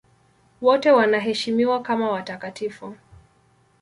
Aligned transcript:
Wote 0.61 0.91
wanaheshimiwa 0.91 1.81
kama 1.81 2.11
watakatifu. 2.11 2.95